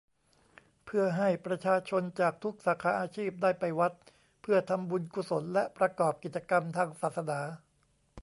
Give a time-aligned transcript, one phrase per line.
[0.85, 3.93] เพื่อให้ประชาชนจากทุกสาขาอาชีพได้ไปวัด
[4.41, 7.39] เพื่อทำบุญกุศลและประกอบกิจกรรมทางศาสนา